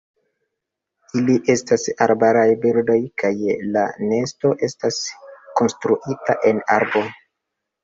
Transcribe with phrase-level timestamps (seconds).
[1.19, 3.31] Ili estas arbaraj birdoj, kaj
[3.77, 4.99] la nesto estas
[5.63, 7.07] konstruita en arbo.